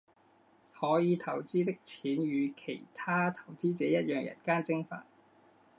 [0.73, 5.05] 凯尔投资的钱与其他投资者一样人间蒸发。